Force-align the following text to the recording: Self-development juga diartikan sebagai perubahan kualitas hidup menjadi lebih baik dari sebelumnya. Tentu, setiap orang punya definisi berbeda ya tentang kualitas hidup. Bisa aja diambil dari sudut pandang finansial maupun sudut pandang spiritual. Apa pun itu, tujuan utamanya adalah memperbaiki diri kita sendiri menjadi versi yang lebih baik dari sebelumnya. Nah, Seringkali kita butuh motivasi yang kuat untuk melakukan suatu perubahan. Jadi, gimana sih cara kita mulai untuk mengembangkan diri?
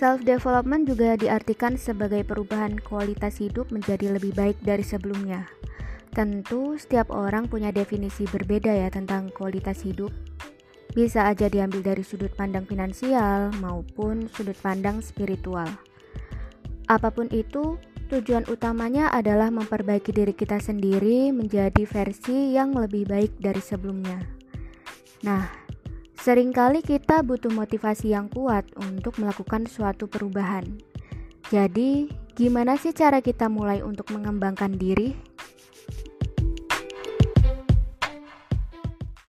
Self-development 0.00 0.88
juga 0.88 1.12
diartikan 1.12 1.76
sebagai 1.76 2.24
perubahan 2.24 2.80
kualitas 2.80 3.36
hidup 3.36 3.68
menjadi 3.68 4.16
lebih 4.16 4.32
baik 4.32 4.56
dari 4.64 4.80
sebelumnya. 4.80 5.44
Tentu, 6.16 6.80
setiap 6.80 7.12
orang 7.12 7.52
punya 7.52 7.68
definisi 7.68 8.24
berbeda 8.24 8.72
ya 8.72 8.88
tentang 8.88 9.28
kualitas 9.28 9.84
hidup. 9.84 10.08
Bisa 10.96 11.28
aja 11.28 11.52
diambil 11.52 11.84
dari 11.84 12.00
sudut 12.00 12.32
pandang 12.32 12.64
finansial 12.64 13.52
maupun 13.60 14.24
sudut 14.32 14.56
pandang 14.64 15.04
spiritual. 15.04 15.68
Apa 16.88 17.12
pun 17.12 17.28
itu, 17.28 17.76
tujuan 18.08 18.48
utamanya 18.48 19.12
adalah 19.12 19.52
memperbaiki 19.52 20.16
diri 20.16 20.32
kita 20.32 20.64
sendiri 20.64 21.28
menjadi 21.28 21.84
versi 21.84 22.56
yang 22.56 22.72
lebih 22.72 23.04
baik 23.04 23.36
dari 23.36 23.60
sebelumnya. 23.60 24.16
Nah, 25.28 25.59
Seringkali 26.20 26.84
kita 26.84 27.24
butuh 27.24 27.48
motivasi 27.48 28.12
yang 28.12 28.28
kuat 28.28 28.68
untuk 28.76 29.16
melakukan 29.16 29.64
suatu 29.64 30.04
perubahan. 30.04 30.68
Jadi, 31.48 32.12
gimana 32.36 32.76
sih 32.76 32.92
cara 32.92 33.24
kita 33.24 33.48
mulai 33.48 33.80
untuk 33.80 34.12
mengembangkan 34.12 34.76
diri? 34.76 35.29